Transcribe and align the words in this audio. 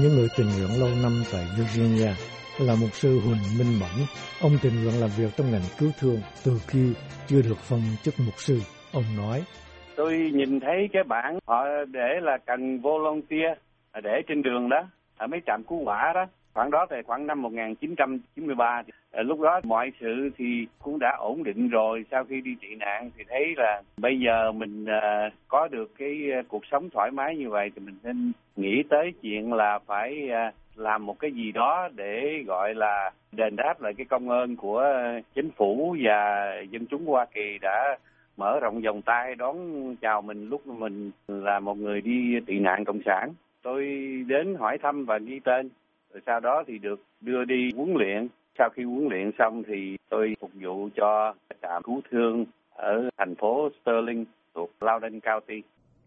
trong 0.00 0.08
những 0.08 0.18
người 0.18 0.28
tình 0.36 0.46
nguyện 0.46 0.80
lâu 0.80 0.88
năm 1.02 1.12
tại 1.32 1.44
Virginia 1.58 2.12
là 2.60 2.74
mục 2.80 2.90
sư 2.92 3.20
Huỳnh 3.20 3.58
Minh 3.58 3.80
Mẫn. 3.80 4.06
Ông 4.40 4.52
tình 4.62 4.72
nguyện 4.82 5.00
làm 5.00 5.10
việc 5.18 5.30
trong 5.36 5.50
ngành 5.52 5.68
cứu 5.78 5.90
thương 5.98 6.20
từ 6.44 6.52
khi 6.66 6.92
chưa 7.26 7.42
được 7.42 7.58
phong 7.58 7.82
chức 8.02 8.14
mục 8.26 8.34
sư. 8.36 8.60
Ông 8.92 9.04
nói, 9.16 9.42
Tôi 9.96 10.30
nhìn 10.34 10.60
thấy 10.60 10.88
cái 10.92 11.02
bảng 11.04 11.38
họ 11.46 11.64
để 11.92 12.08
là 12.22 12.38
cần 12.46 12.80
volunteer 12.80 13.58
để 14.02 14.22
trên 14.28 14.42
đường 14.42 14.68
đó, 14.68 14.88
ở 15.20 15.26
mấy 15.26 15.40
trạm 15.46 15.62
cứu 15.62 15.84
hỏa 15.84 16.12
đó. 16.14 16.26
Khoảng 16.54 16.70
đó 16.70 16.86
thì 16.90 16.96
khoảng 17.06 17.26
năm 17.26 17.42
1993, 17.42 18.82
ờ, 19.10 19.22
lúc 19.22 19.40
đó 19.40 19.60
mọi 19.64 19.92
sự 20.00 20.30
thì 20.36 20.66
cũng 20.82 20.98
đã 20.98 21.16
ổn 21.18 21.44
định 21.44 21.68
rồi. 21.68 22.04
Sau 22.10 22.24
khi 22.24 22.40
đi 22.40 22.50
tị 22.60 22.74
nạn 22.74 23.10
thì 23.16 23.24
thấy 23.28 23.54
là 23.56 23.82
bây 23.96 24.20
giờ 24.20 24.52
mình 24.52 24.86
ờ, 24.86 25.30
có 25.48 25.68
được 25.68 25.90
cái 25.98 26.30
ờ, 26.34 26.42
cuộc 26.48 26.66
sống 26.70 26.88
thoải 26.90 27.10
mái 27.10 27.36
như 27.36 27.50
vậy 27.50 27.70
thì 27.74 27.82
mình 27.86 27.94
nên 28.02 28.32
nghĩ 28.56 28.82
tới 28.90 29.12
chuyện 29.22 29.52
là 29.52 29.78
phải 29.86 30.28
làm 30.76 31.06
một 31.06 31.18
cái 31.18 31.32
gì 31.32 31.52
đó 31.52 31.88
để 31.94 32.42
gọi 32.46 32.74
là 32.74 33.10
đền 33.32 33.56
đáp 33.56 33.80
lại 33.80 33.92
cái 33.96 34.06
công 34.10 34.28
ơn 34.28 34.56
của 34.56 34.84
chính 35.34 35.50
phủ 35.50 35.96
và 36.02 36.50
dân 36.70 36.86
chúng 36.86 37.06
Hoa 37.06 37.26
Kỳ 37.34 37.58
đã 37.62 37.98
mở 38.36 38.60
rộng 38.60 38.80
vòng 38.80 39.02
tay 39.02 39.34
đón 39.34 39.56
chào 39.96 40.22
mình 40.22 40.48
lúc 40.48 40.66
mình 40.66 41.10
là 41.28 41.60
một 41.60 41.78
người 41.78 42.00
đi 42.00 42.40
tị 42.46 42.58
nạn 42.58 42.84
cộng 42.84 43.00
sản. 43.04 43.32
Tôi 43.62 43.84
đến 44.26 44.54
hỏi 44.58 44.78
thăm 44.82 45.04
và 45.04 45.18
ghi 45.26 45.40
tên, 45.44 45.68
rồi 46.12 46.22
sau 46.26 46.40
đó 46.40 46.62
thì 46.66 46.78
được 46.78 47.00
đưa 47.20 47.44
đi 47.44 47.68
huấn 47.76 47.94
luyện. 47.94 48.28
Sau 48.58 48.68
khi 48.76 48.82
huấn 48.82 49.08
luyện 49.10 49.30
xong 49.38 49.62
thì 49.66 49.96
tôi 50.10 50.34
phục 50.40 50.50
vụ 50.62 50.88
cho 50.96 51.34
trạm 51.62 51.82
cứu 51.82 52.00
thương 52.10 52.44
ở 52.70 53.08
thành 53.18 53.34
phố 53.40 53.68
Sterling 53.82 54.24
thuộc 54.54 54.70
Loudoun 54.80 55.20
County. 55.20 55.62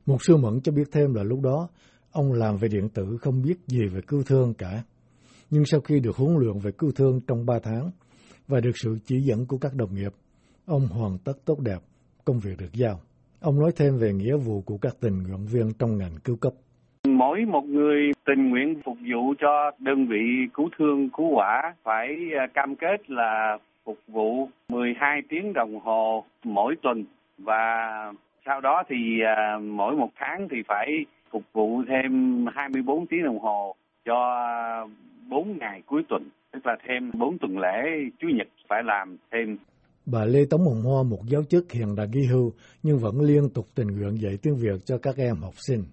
Một 0.06 0.18
sư 0.20 0.38
Mẫn 0.38 0.62
cho 0.64 0.72
biết 0.72 0.88
thêm 0.92 1.14
là 1.14 1.24
lúc 1.24 1.40
đó 1.44 1.68
ông 2.12 2.34
làm 2.34 2.58
về 2.58 2.68
điện 2.72 2.90
tử 2.94 3.18
không 3.22 3.42
biết 3.46 3.56
gì 3.68 3.82
về 3.94 4.02
cứu 4.08 4.24
thương 4.28 4.54
cả. 4.58 4.84
Nhưng 5.50 5.66
sau 5.66 5.82
khi 5.82 6.00
được 6.00 6.16
huấn 6.16 6.36
luyện 6.40 6.60
về 6.64 6.72
cứu 6.78 6.92
thương 6.96 7.22
trong 7.28 7.46
3 7.46 7.54
tháng 7.64 7.92
và 8.48 8.60
được 8.60 8.72
sự 8.76 8.98
chỉ 9.06 9.20
dẫn 9.20 9.46
của 9.48 9.58
các 9.58 9.72
đồng 9.76 9.96
nghiệp, 9.96 10.12
ông 10.66 10.88
hoàn 10.88 11.18
tất 11.26 11.34
tốt 11.46 11.60
đẹp 11.60 11.80
công 12.26 12.40
việc 12.40 12.58
được 12.60 12.74
giao. 12.74 13.00
Ông 13.42 13.60
nói 13.60 13.72
thêm 13.76 13.98
về 13.98 14.14
nghĩa 14.14 14.38
vụ 14.38 14.62
của 14.62 14.78
các 14.78 14.94
tình 15.02 15.24
nguyện 15.24 15.46
viên 15.46 15.74
trong 15.80 15.98
ngành 15.98 16.16
cứu 16.24 16.36
cấp. 16.36 16.54
Mỗi 17.08 17.46
một 17.46 17.66
người 17.66 18.12
tình 18.26 18.50
nguyện 18.50 18.82
phục 18.86 18.98
vụ 19.12 19.34
cho 19.40 19.72
đơn 19.80 20.08
vị 20.08 20.48
cứu 20.54 20.70
thương 20.78 21.10
cứu 21.10 21.36
hỏa 21.36 21.74
phải 21.84 22.08
à, 22.40 22.48
cam 22.54 22.76
kết 22.76 23.10
là 23.10 23.58
phục 23.86 23.98
vụ 24.08 24.50
12 24.70 25.22
tiếng 25.30 25.54
đồng 25.54 25.80
hồ 25.80 26.24
mỗi 26.44 26.76
tuần 26.82 27.04
và 27.38 27.64
sau 28.46 28.62
đó 28.62 28.84
thì 28.90 28.96
à, 29.38 29.58
mỗi 29.58 29.96
một 29.96 30.10
tháng 30.20 30.48
thì 30.52 30.58
phải 30.68 30.88
phục 31.32 31.44
vụ 31.54 31.84
thêm 31.88 32.46
24 32.56 33.08
tiếng 33.08 33.24
đồng 33.24 33.40
hồ 33.40 33.76
cho 34.06 34.18
4 35.30 35.58
ngày 35.60 35.82
cuối 35.86 36.04
tuần, 36.10 36.30
tức 36.52 36.66
là 36.66 36.76
thêm 36.88 37.12
4 37.14 37.38
tuần 37.38 37.58
lễ 37.58 38.10
Chủ 38.20 38.28
nhật 38.28 38.48
phải 38.70 38.84
làm 38.84 39.18
thêm 39.32 39.58
Bà 40.06 40.26
Lê 40.26 40.40
Tống 40.50 40.66
Hồng 40.66 40.82
Hoa, 40.84 41.04
một 41.04 41.22
giáo 41.28 41.44
chức 41.50 41.72
hiện 41.72 41.96
đã 41.96 42.06
nghỉ 42.14 42.26
hưu 42.26 42.52
nhưng 42.84 43.00
vẫn 43.00 43.22
liên 43.22 43.50
tục 43.54 43.66
tình 43.76 43.88
nguyện 43.88 44.22
dạy 44.22 44.38
tiếng 44.42 44.56
Việt 44.56 44.86
cho 44.86 44.98
các 44.98 45.18
em 45.18 45.36
học 45.36 45.54
sinh. 45.58 45.84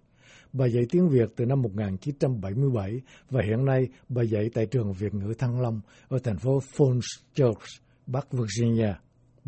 Bà 0.53 0.67
dạy 0.67 0.85
tiếng 0.93 1.09
Việt 1.09 1.29
từ 1.37 1.47
năm 1.47 1.63
1977 1.63 3.01
và 3.31 3.43
hiện 3.43 3.65
nay 3.65 3.89
bà 4.09 4.23
dạy 4.23 4.45
tại 4.55 4.67
trường 4.73 4.93
Việt 5.01 5.15
ngữ 5.15 5.35
Thăng 5.39 5.61
Long 5.61 5.81
ở 6.09 6.19
thành 6.25 6.39
phố 6.43 6.59
Falls 6.59 7.09
Church, 7.35 7.65
Bắc 8.07 8.27
Virginia. 8.33 8.93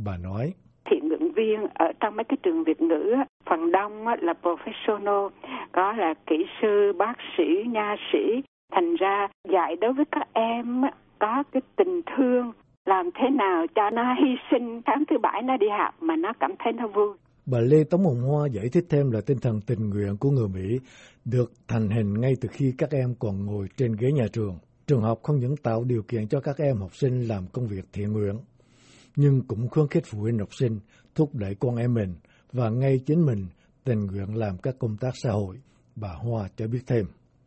Bà 0.04 0.16
nói, 0.16 0.52
Thiện 0.90 1.08
nguyện 1.08 1.32
viên 1.32 1.60
ở 1.74 1.86
trong 2.00 2.16
mấy 2.16 2.24
cái 2.24 2.36
trường 2.42 2.64
Việt 2.64 2.80
ngữ, 2.80 3.14
phần 3.50 3.72
đông 3.72 4.06
là 4.08 4.34
professional, 4.42 5.28
có 5.72 5.92
là 5.92 6.14
kỹ 6.26 6.36
sư, 6.62 6.92
bác 6.98 7.14
sĩ, 7.36 7.44
nha 7.68 7.96
sĩ. 8.12 8.42
Thành 8.72 8.94
ra 8.94 9.28
dạy 9.48 9.76
đối 9.80 9.92
với 9.92 10.04
các 10.10 10.28
em 10.32 10.82
có 11.18 11.42
cái 11.52 11.62
tình 11.76 12.00
thương 12.16 12.52
làm 12.86 13.10
thế 13.14 13.28
nào 13.30 13.66
cho 13.74 13.90
nó 13.90 14.14
hy 14.14 14.36
sinh 14.50 14.82
tháng 14.86 15.04
thứ 15.10 15.18
bảy 15.18 15.42
nó 15.42 15.56
đi 15.56 15.66
học 15.78 15.94
mà 16.00 16.16
nó 16.16 16.32
cảm 16.40 16.52
thấy 16.58 16.72
nó 16.72 16.86
vui. 16.86 17.16
Bà 17.46 17.60
Lê 17.60 17.84
Tống 17.84 18.04
Hồng 18.04 18.20
Hoa 18.20 18.48
giải 18.48 18.68
thích 18.72 18.84
thêm 18.88 19.10
là 19.10 19.20
tinh 19.26 19.38
thần 19.38 19.60
tình 19.66 19.90
nguyện 19.90 20.16
của 20.20 20.30
người 20.30 20.48
Mỹ 20.48 20.78
được 21.24 21.52
thành 21.68 21.90
hình 21.90 22.20
ngay 22.20 22.32
từ 22.40 22.48
khi 22.52 22.74
các 22.78 22.90
em 22.90 23.14
còn 23.18 23.46
ngồi 23.46 23.66
trên 23.76 23.92
ghế 23.92 24.12
nhà 24.12 24.26
trường. 24.32 24.58
Trường 24.86 25.02
học 25.02 25.18
không 25.22 25.38
những 25.38 25.56
tạo 25.56 25.84
điều 25.84 26.02
kiện 26.02 26.28
cho 26.28 26.40
các 26.40 26.56
em 26.58 26.76
học 26.76 26.94
sinh 26.94 27.28
làm 27.28 27.46
công 27.52 27.66
việc 27.66 27.84
thiện 27.92 28.12
nguyện, 28.12 28.34
nhưng 29.16 29.42
cũng 29.48 29.68
khuyến 29.68 29.86
khích 29.88 30.02
phụ 30.06 30.18
huynh 30.18 30.38
học 30.38 30.54
sinh 30.54 30.78
thúc 31.14 31.30
đẩy 31.32 31.54
con 31.60 31.76
em 31.76 31.94
mình 31.94 32.14
và 32.52 32.70
ngay 32.70 33.00
chính 33.06 33.26
mình 33.26 33.46
tình 33.84 34.06
nguyện 34.06 34.36
làm 34.36 34.56
các 34.62 34.74
công 34.78 34.96
tác 35.00 35.10
xã 35.14 35.30
hội. 35.30 35.56
Bà 35.96 36.08
Hoa 36.08 36.48
cho 36.56 36.66
biết 36.68 36.82
thêm. 36.86 37.04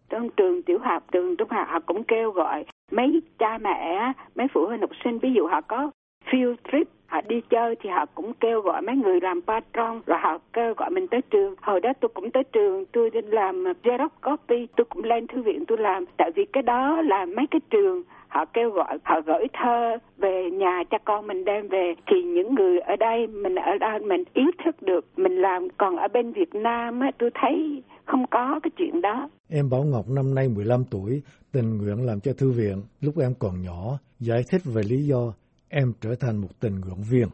Trong 0.09 0.29
trường 0.38 0.63
tiểu 0.66 0.78
học, 0.81 1.03
trường 1.11 1.35
trung 1.38 1.50
học 1.51 1.67
họ 1.69 1.79
cũng 1.85 2.03
kêu 2.07 2.31
gọi 2.31 2.66
mấy 2.91 3.22
cha 3.39 3.57
mẹ, 3.61 4.13
mấy 4.35 4.47
phụ 4.53 4.61
huynh 4.67 4.81
học 4.81 4.89
sinh, 5.03 5.19
ví 5.19 5.29
dụ 5.35 5.47
họ 5.47 5.61
có 5.67 5.91
field 6.31 6.55
trip 6.71 6.87
họ 7.07 7.21
đi 7.27 7.41
chơi 7.49 7.75
thì 7.83 7.89
họ 7.89 8.05
cũng 8.15 8.33
kêu 8.39 8.61
gọi 8.61 8.81
mấy 8.81 8.95
người 8.95 9.19
làm 9.21 9.41
patron 9.41 10.01
rồi 10.05 10.17
họ 10.21 10.37
kêu 10.53 10.73
gọi 10.77 10.89
mình 10.89 11.07
tới 11.07 11.21
trường. 11.31 11.55
Hồi 11.61 11.79
đó 11.79 11.93
tôi 11.99 12.09
cũng 12.13 12.31
tới 12.31 12.43
trường 12.43 12.85
tôi 12.85 13.09
đi 13.09 13.19
làm 13.21 13.63
xerox 13.83 14.11
copy 14.23 14.67
tôi 14.77 14.85
cũng 14.89 15.03
lên 15.03 15.27
thư 15.27 15.41
viện 15.41 15.65
tôi 15.67 15.77
làm. 15.77 16.05
Tại 16.17 16.31
vì 16.35 16.45
cái 16.53 16.63
đó 16.63 17.01
là 17.01 17.25
mấy 17.25 17.45
cái 17.51 17.61
trường 17.69 18.03
họ 18.27 18.45
kêu 18.45 18.69
gọi 18.69 18.97
họ 19.03 19.21
gửi 19.25 19.47
thơ 19.53 19.97
về 20.17 20.51
nhà 20.51 20.83
cho 20.91 20.97
con 21.05 21.27
mình 21.27 21.45
đem 21.45 21.67
về. 21.67 21.93
Thì 22.07 22.23
những 22.23 22.55
người 22.55 22.79
ở 22.79 22.95
đây 22.95 23.27
mình 23.27 23.55
ở 23.55 23.77
đây 23.79 23.99
mình 23.99 24.23
ý 24.33 24.43
thức 24.65 24.81
được 24.81 25.05
mình 25.17 25.41
làm. 25.41 25.67
Còn 25.77 25.97
ở 25.97 26.07
bên 26.07 26.31
Việt 26.31 26.55
Nam 26.55 26.99
á 26.99 27.11
tôi 27.17 27.29
thấy 27.33 27.83
không 28.05 28.25
có 28.31 28.59
cái 28.63 28.71
chuyện 28.77 29.01
đó. 29.01 29.29
Em 29.49 29.69
Bảo 29.69 29.83
Ngọc 29.83 30.05
năm 30.09 30.35
nay 30.35 30.49
15 30.55 30.83
tuổi, 30.91 31.21
tình 31.51 31.77
nguyện 31.77 32.05
làm 32.05 32.19
cho 32.19 32.33
thư 32.37 32.51
viện. 32.51 32.81
Lúc 33.01 33.13
em 33.19 33.33
còn 33.39 33.61
nhỏ, 33.61 33.99
giải 34.19 34.41
thích 34.51 34.61
về 34.75 34.81
lý 34.89 34.97
do 34.97 35.33
em 35.75 35.93
trở 36.01 36.15
thành 36.19 36.37
một 36.37 36.47
tình 36.61 36.75
nguyện 36.81 37.03
viên. 37.11 37.27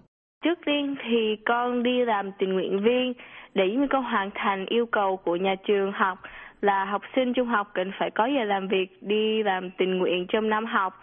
Trước 0.44 0.60
tiên 0.66 0.96
thì 1.04 1.36
con 1.46 1.84
đi 1.84 2.06
làm 2.06 2.32
tình 2.40 2.54
nguyện 2.54 2.84
viên 2.84 3.14
để 3.54 3.64
như 3.72 3.88
con 3.90 4.04
hoàn 4.04 4.30
thành 4.36 4.66
yêu 4.66 4.86
cầu 4.86 5.18
của 5.18 5.36
nhà 5.36 5.56
trường 5.68 5.92
học 5.92 6.18
là 6.62 6.86
học 6.86 7.02
sinh 7.16 7.34
trung 7.34 7.48
học 7.48 7.68
cần 7.74 7.92
phải 8.00 8.12
có 8.12 8.26
giờ 8.26 8.44
làm 8.44 8.68
việc 8.68 8.88
đi 9.02 9.44
làm 9.44 9.70
tình 9.78 9.98
nguyện 9.98 10.26
trong 10.30 10.50
năm 10.50 10.66
học 10.66 10.94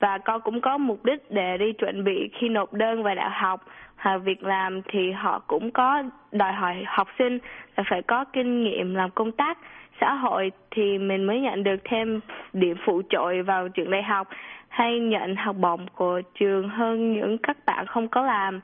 và 0.00 0.18
con 0.18 0.40
cũng 0.40 0.60
có 0.60 0.78
mục 0.78 1.04
đích 1.04 1.30
để 1.30 1.56
đi 1.58 1.72
chuẩn 1.72 2.04
bị 2.04 2.30
khi 2.38 2.48
nộp 2.48 2.72
đơn 2.72 3.02
vào 3.02 3.14
đại 3.14 3.30
học. 3.30 3.64
Hoặc 3.96 4.18
việc 4.18 4.42
làm 4.44 4.82
thì 4.82 5.12
họ 5.12 5.38
cũng 5.46 5.70
có 5.70 6.02
đòi 6.32 6.52
hỏi 6.52 6.84
học 6.86 7.08
sinh 7.18 7.38
là 7.76 7.84
phải 7.90 8.02
có 8.02 8.24
kinh 8.24 8.64
nghiệm 8.64 8.94
làm 8.94 9.10
công 9.10 9.32
tác 9.32 9.58
xã 10.00 10.14
hội 10.14 10.50
thì 10.70 10.98
mình 10.98 11.24
mới 11.24 11.40
nhận 11.40 11.64
được 11.64 11.76
thêm 11.84 12.20
điểm 12.52 12.76
phụ 12.86 13.02
trội 13.10 13.42
vào 13.42 13.68
trường 13.68 13.90
đại 13.90 14.02
học 14.02 14.28
hay 14.68 15.00
nhận 15.00 15.36
học 15.36 15.56
bổng 15.56 15.86
của 15.94 16.20
trường 16.34 16.68
hơn 16.68 17.12
những 17.12 17.38
các 17.38 17.56
bạn 17.66 17.86
không 17.86 18.08
có 18.08 18.22
làm. 18.22 18.60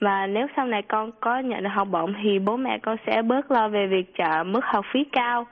Và 0.00 0.26
nếu 0.26 0.46
sau 0.56 0.66
này 0.66 0.82
con 0.82 1.10
có 1.20 1.38
nhận 1.38 1.62
được 1.62 1.70
học 1.72 1.88
bổng 1.90 2.14
thì 2.22 2.38
bố 2.38 2.56
mẹ 2.56 2.78
con 2.78 2.96
sẽ 3.06 3.22
bớt 3.22 3.50
lo 3.50 3.68
về 3.68 3.86
việc 3.86 4.14
trả 4.14 4.42
mức 4.42 4.64
học 4.64 4.84
phí 4.92 5.04
cao 5.12 5.46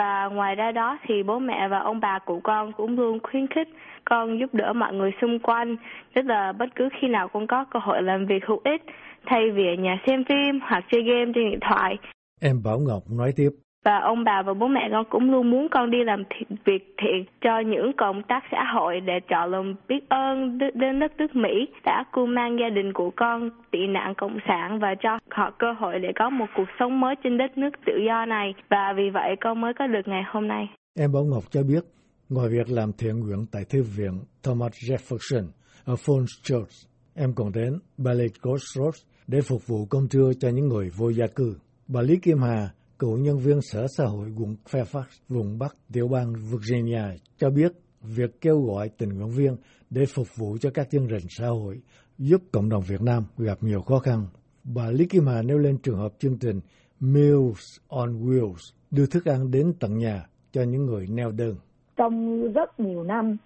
và 0.00 0.28
ngoài 0.32 0.54
ra 0.54 0.72
đó 0.72 0.98
thì 1.06 1.22
bố 1.22 1.38
mẹ 1.38 1.68
và 1.68 1.78
ông 1.78 2.00
bà 2.00 2.18
của 2.18 2.40
con 2.44 2.72
cũng 2.72 2.98
luôn 2.98 3.18
khuyến 3.22 3.46
khích 3.46 3.68
con 4.04 4.40
giúp 4.40 4.54
đỡ 4.54 4.72
mọi 4.72 4.94
người 4.94 5.10
xung 5.20 5.38
quanh 5.38 5.76
tức 6.14 6.22
là 6.26 6.52
bất 6.52 6.66
cứ 6.74 6.88
khi 7.00 7.08
nào 7.08 7.28
con 7.28 7.46
có 7.46 7.64
cơ 7.70 7.78
hội 7.82 8.02
làm 8.02 8.26
việc 8.26 8.46
hữu 8.46 8.60
ích, 8.64 8.82
thay 9.26 9.50
vì 9.50 9.66
ở 9.66 9.74
nhà 9.82 10.00
xem 10.06 10.24
phim 10.24 10.60
hoặc 10.60 10.84
chơi 10.90 11.02
game 11.02 11.32
trên 11.34 11.50
điện 11.50 11.58
thoại 11.68 11.96
Em 12.40 12.62
Bảo 12.62 12.78
Ngọc 12.78 13.02
nói 13.10 13.32
tiếp 13.36 13.50
và 13.84 13.98
ông 13.98 14.24
bà 14.24 14.42
và 14.46 14.54
bố 14.54 14.68
mẹ 14.68 14.88
con 14.92 15.04
cũng 15.10 15.30
luôn 15.30 15.50
muốn 15.50 15.68
con 15.70 15.90
đi 15.90 15.98
làm 16.04 16.22
thiện, 16.30 16.58
việc 16.64 16.94
thiện 17.02 17.24
cho 17.40 17.60
những 17.60 17.92
công 17.96 18.22
tác 18.28 18.42
xã 18.52 18.64
hội 18.74 19.00
để 19.00 19.12
trọ 19.30 19.46
lòng 19.46 19.74
biết 19.88 20.08
ơn 20.08 20.58
đến 20.58 21.00
đất 21.00 21.12
nước 21.18 21.36
Mỹ 21.36 21.68
đã 21.84 22.04
cưu 22.12 22.26
mang 22.26 22.56
gia 22.60 22.68
đình 22.68 22.92
của 22.92 23.10
con 23.16 23.50
tị 23.70 23.78
nạn 23.86 24.14
cộng 24.18 24.38
sản 24.48 24.78
và 24.82 24.94
cho 25.02 25.18
họ 25.30 25.50
cơ 25.58 25.72
hội 25.80 25.98
để 26.02 26.08
có 26.18 26.30
một 26.30 26.46
cuộc 26.56 26.68
sống 26.78 27.00
mới 27.00 27.14
trên 27.24 27.38
đất 27.38 27.58
nước 27.58 27.70
tự 27.86 27.92
do 28.06 28.26
này 28.26 28.54
và 28.70 28.92
vì 28.96 29.10
vậy 29.14 29.36
con 29.40 29.60
mới 29.60 29.72
có 29.78 29.86
được 29.86 30.06
ngày 30.06 30.22
hôm 30.32 30.48
nay. 30.48 30.64
Em 30.98 31.12
Bảo 31.12 31.24
Ngọc 31.24 31.44
cho 31.50 31.62
biết, 31.62 31.84
ngoài 32.28 32.48
việc 32.48 32.68
làm 32.68 32.92
thiện 32.98 33.20
nguyện 33.20 33.46
tại 33.52 33.62
thư 33.70 33.82
viện 33.96 34.12
Thomas 34.42 34.72
Jefferson 34.72 35.44
ở 35.84 35.94
Falls 35.94 36.32
Church, 36.42 36.72
em 37.14 37.30
còn 37.36 37.52
đến 37.52 37.72
Ballet 37.98 38.30
Crossroads 38.42 39.04
để 39.26 39.38
phục 39.48 39.60
vụ 39.66 39.86
cơm 39.90 40.08
trưa 40.10 40.30
cho 40.40 40.48
những 40.48 40.68
người 40.68 40.88
vô 40.98 41.10
gia 41.10 41.26
cư. 41.36 41.56
Bà 41.88 42.00
Lý 42.02 42.16
Kim 42.22 42.38
Hà, 42.42 42.68
cựu 43.00 43.16
nhân 43.16 43.38
viên 43.38 43.60
Sở 43.62 43.86
Xã 43.96 44.04
hội 44.04 44.28
quận 44.38 44.56
Fairfax, 44.70 45.02
vùng 45.28 45.58
Bắc 45.58 45.74
tiểu 45.92 46.08
bang 46.08 46.32
Virginia, 46.50 47.02
cho 47.36 47.50
biết 47.50 47.72
việc 48.02 48.40
kêu 48.40 48.60
gọi 48.60 48.88
tình 48.98 49.08
nguyện 49.08 49.30
viên 49.30 49.56
để 49.90 50.06
phục 50.14 50.26
vụ 50.36 50.56
cho 50.60 50.70
các 50.74 50.90
chương 50.90 51.08
trình 51.08 51.26
xã 51.38 51.46
hội 51.46 51.80
giúp 52.18 52.40
cộng 52.52 52.68
đồng 52.68 52.82
Việt 52.88 53.02
Nam 53.02 53.24
gặp 53.38 53.58
nhiều 53.60 53.82
khó 53.82 53.98
khăn. 53.98 54.26
Bà 54.64 54.90
Lý 54.90 55.06
Kim 55.06 55.26
Hà 55.26 55.42
nêu 55.42 55.58
lên 55.58 55.78
trường 55.82 55.98
hợp 55.98 56.12
chương 56.18 56.38
trình 56.38 56.60
Meals 57.00 57.78
on 57.88 58.12
Wheels 58.12 58.72
đưa 58.90 59.06
thức 59.06 59.24
ăn 59.24 59.50
đến 59.50 59.72
tận 59.80 59.98
nhà 59.98 60.26
cho 60.52 60.62
những 60.62 60.86
người 60.86 61.06
neo 61.10 61.30
đơn. 61.30 61.54
trong 61.96 62.42
rất 62.52 62.80
nhiều 62.80 63.04
năm 63.04 63.36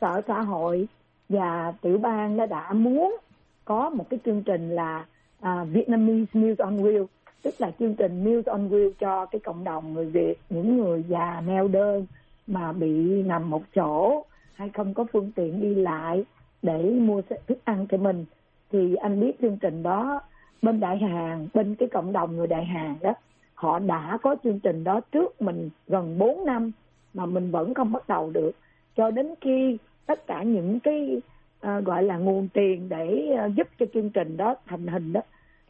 sở 0.00 0.20
xã 0.28 0.40
hội 0.40 0.88
và 1.28 1.72
tiểu 1.82 1.98
bang 1.98 2.36
đã 2.36 2.46
đã 2.46 2.72
muốn 2.72 3.16
có 3.64 3.90
một 3.90 4.06
cái 4.10 4.20
chương 4.24 4.42
trình 4.42 4.70
là 4.70 5.06
uh, 5.38 5.68
Vietnamese 5.68 6.40
Meals 6.40 6.58
on 6.58 6.76
Wheels 6.76 7.06
tức 7.42 7.54
là 7.58 7.70
chương 7.78 7.94
trình 7.94 8.24
Meals 8.24 8.46
on 8.46 8.68
Wheels 8.68 8.90
cho 8.98 9.26
cái 9.26 9.40
cộng 9.40 9.64
đồng 9.64 9.94
người 9.94 10.06
Việt 10.06 10.34
những 10.50 10.76
người 10.76 11.04
già 11.08 11.42
neo 11.46 11.68
đơn 11.68 12.06
mà 12.46 12.72
bị 12.72 13.22
nằm 13.22 13.50
một 13.50 13.62
chỗ 13.74 14.24
hay 14.54 14.68
không 14.68 14.94
có 14.94 15.04
phương 15.12 15.32
tiện 15.34 15.60
đi 15.60 15.74
lại 15.74 16.24
để 16.62 16.82
mua 16.82 17.22
thức 17.22 17.58
ăn 17.64 17.86
cho 17.90 17.96
mình 17.96 18.24
thì 18.72 18.94
anh 18.94 19.20
biết 19.20 19.32
chương 19.40 19.56
trình 19.56 19.82
đó 19.82 20.20
bên 20.62 20.80
đại 20.80 20.98
hàng 20.98 21.48
bên 21.54 21.74
cái 21.74 21.88
cộng 21.88 22.12
đồng 22.12 22.36
người 22.36 22.46
đại 22.46 22.64
hàng 22.64 22.96
đó 23.00 23.14
họ 23.54 23.78
đã 23.78 24.18
có 24.22 24.36
chương 24.44 24.60
trình 24.60 24.84
đó 24.84 25.00
trước 25.12 25.42
mình 25.42 25.70
gần 25.88 26.18
4 26.18 26.44
năm 26.46 26.72
mà 27.14 27.26
mình 27.26 27.50
vẫn 27.50 27.74
không 27.74 27.92
bắt 27.92 28.08
đầu 28.08 28.30
được. 28.30 28.52
Cho 28.96 29.10
đến 29.10 29.34
khi 29.40 29.78
tất 30.06 30.26
cả 30.26 30.42
những 30.42 30.80
cái 30.80 31.20
uh, 31.66 31.84
gọi 31.84 32.02
là 32.02 32.16
nguồn 32.16 32.48
tiền 32.48 32.88
để 32.88 33.36
uh, 33.46 33.54
giúp 33.54 33.68
cho 33.78 33.86
chương 33.94 34.10
trình 34.10 34.36
đó 34.36 34.54
thành 34.66 34.86
hình 34.86 35.12
đó 35.12 35.20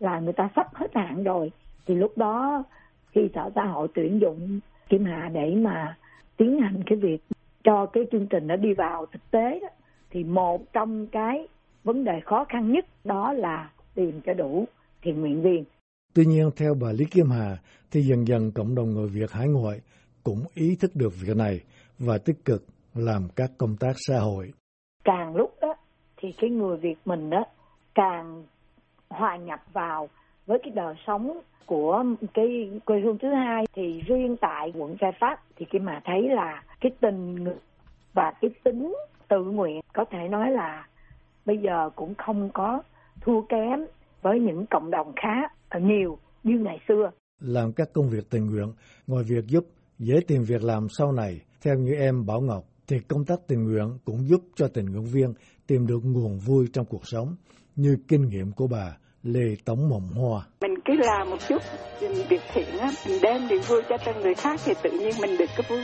là 0.03 0.21
người 0.21 0.33
ta 0.33 0.49
sắp 0.57 0.75
hết 0.75 0.95
hạn 0.95 1.23
rồi 1.23 1.53
thì 1.87 1.95
lúc 1.95 2.19
đó 2.19 2.65
khi 3.13 3.21
sở 3.35 3.51
xã 3.55 3.65
hội 3.65 3.89
tuyển 3.95 4.21
dụng 4.21 4.61
Kim 4.89 5.05
Hạ 5.05 5.31
để 5.33 5.55
mà 5.55 5.97
tiến 6.37 6.61
hành 6.61 6.83
cái 6.87 6.99
việc 6.99 7.19
cho 7.65 7.87
cái 7.87 8.05
chương 8.13 8.27
trình 8.27 8.47
nó 8.47 8.57
đi 8.57 8.75
vào 8.75 9.07
thực 9.13 9.31
tế 9.31 9.61
đó 9.61 9.69
thì 10.11 10.25
một 10.25 10.73
trong 10.73 11.07
cái 11.07 11.49
vấn 11.85 12.05
đề 12.05 12.21
khó 12.25 12.45
khăn 12.49 12.73
nhất 12.73 12.87
đó 13.05 13.33
là 13.33 13.71
tìm 13.95 14.21
cho 14.27 14.35
đủ 14.35 14.65
thiện 15.03 15.21
nguyện 15.21 15.43
viên. 15.43 15.65
Tuy 16.15 16.25
nhiên 16.27 16.51
theo 16.57 16.75
bà 16.81 16.93
Lý 16.93 17.05
Kim 17.05 17.27
Hà 17.31 17.57
thì 17.91 18.01
dần 18.01 18.27
dần 18.29 18.53
cộng 18.55 18.75
đồng 18.75 18.91
người 18.91 19.09
Việt 19.09 19.31
hải 19.31 19.49
ngoại 19.49 19.81
cũng 20.25 20.45
ý 20.55 20.77
thức 20.81 20.91
được 20.95 21.13
việc 21.27 21.37
này 21.37 21.61
và 21.99 22.19
tích 22.19 22.45
cực 22.45 22.65
làm 22.95 23.29
các 23.37 23.51
công 23.59 23.77
tác 23.81 23.93
xã 23.97 24.19
hội. 24.19 24.53
Càng 25.05 25.37
lúc 25.37 25.55
đó 25.61 25.75
thì 26.17 26.33
cái 26.41 26.51
người 26.51 26.77
Việt 26.77 26.97
mình 27.05 27.31
đó 27.31 27.45
càng 27.95 28.45
hòa 29.13 29.37
nhập 29.37 29.61
vào 29.73 30.09
với 30.47 30.59
cái 30.63 30.73
đời 30.75 30.95
sống 31.07 31.41
của 31.67 32.05
cái 32.35 32.71
quê 32.85 33.01
hương 33.01 33.19
thứ 33.19 33.29
hai 33.29 33.65
thì 33.75 34.03
riêng 34.07 34.37
tại 34.41 34.73
quận 34.75 34.97
Gia 35.01 35.11
Pháp 35.21 35.43
thì 35.57 35.67
khi 35.71 35.79
mà 35.79 36.01
thấy 36.05 36.29
là 36.29 36.63
cái 36.81 36.93
tình 37.01 37.45
và 38.13 38.33
cái 38.41 38.51
tính 38.65 38.95
tự 39.29 39.45
nguyện 39.45 39.81
có 39.93 40.05
thể 40.11 40.29
nói 40.29 40.51
là 40.51 40.87
bây 41.47 41.59
giờ 41.59 41.91
cũng 41.97 42.15
không 42.15 42.51
có 42.55 42.83
thua 43.21 43.41
kém 43.41 43.85
với 44.23 44.41
những 44.41 44.67
cộng 44.71 44.91
đồng 44.91 45.13
khác 45.23 45.53
nhiều 45.81 46.19
như 46.43 46.59
ngày 46.59 46.79
xưa. 46.89 47.11
Làm 47.41 47.73
các 47.73 47.89
công 47.93 48.09
việc 48.09 48.31
tình 48.31 48.47
nguyện, 48.47 48.73
ngoài 49.07 49.25
việc 49.29 49.47
giúp 49.47 49.65
dễ 49.99 50.15
tìm 50.27 50.43
việc 50.43 50.65
làm 50.65 50.87
sau 50.99 51.13
này, 51.13 51.41
theo 51.65 51.75
như 51.75 51.95
em 51.95 52.27
Bảo 52.27 52.41
Ngọc, 52.41 52.65
thì 52.89 52.97
công 53.09 53.25
tác 53.25 53.39
tình 53.49 53.65
nguyện 53.65 53.99
cũng 54.05 54.29
giúp 54.29 54.41
cho 54.55 54.69
tình 54.69 54.87
nguyện 54.87 55.05
viên 55.05 55.35
tìm 55.67 55.87
được 55.87 56.01
nguồn 56.03 56.39
vui 56.39 56.67
trong 56.73 56.87
cuộc 56.87 57.07
sống, 57.07 57.37
như 57.77 57.97
kinh 58.09 58.29
nghiệm 58.29 58.53
của 58.53 58.67
bà 58.67 58.97
Lê 59.25 59.57
Tống 59.65 59.89
Mộng 59.89 60.09
Hoa. 60.15 60.43
Mình 60.61 60.75
cứ 60.85 60.93
làm 60.97 61.31
một 61.31 61.37
chút 61.49 61.63
việc 62.29 62.41
thiện 62.55 62.79
á, 62.79 62.91
mình 63.07 63.19
đem 63.23 63.49
niềm 63.49 63.61
vui 63.69 63.83
cho 63.89 63.97
cho 64.05 64.13
người 64.13 64.35
khác 64.35 64.61
thì 64.65 64.73
tự 64.83 64.91
nhiên 64.91 65.15
mình 65.21 65.37
được 65.39 65.51
cái 65.57 65.67
vui. 65.69 65.83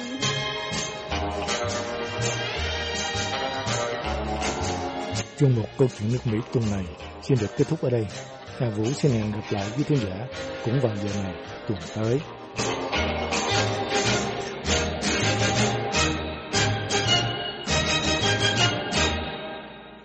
Chuyên 5.38 5.56
mục 5.56 5.66
câu 5.78 5.88
chuyện 5.98 6.12
nước 6.12 6.18
Mỹ 6.32 6.38
tuần 6.52 6.64
này 6.70 6.84
xin 7.22 7.38
được 7.40 7.50
kết 7.56 7.64
thúc 7.68 7.82
ở 7.82 7.90
đây. 7.90 8.06
Hà 8.58 8.70
Vũ 8.70 8.84
xin 8.84 9.12
hẹn 9.12 9.32
gặp 9.32 9.44
lại 9.50 9.66
quý 9.76 9.84
khán 9.84 9.98
giả 9.98 10.26
cũng 10.64 10.80
vào 10.82 10.96
giờ 10.96 11.22
này 11.22 11.34
tuần 11.68 11.78
tới. 11.96 12.20